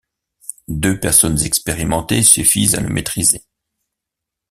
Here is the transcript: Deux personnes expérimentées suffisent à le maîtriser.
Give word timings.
Deux 0.67 0.99
personnes 0.99 1.39
expérimentées 1.41 2.23
suffisent 2.23 2.73
à 2.73 2.79
le 2.81 2.89
maîtriser. 2.89 3.43